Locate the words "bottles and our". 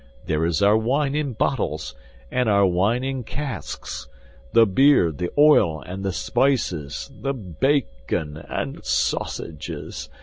1.33-2.65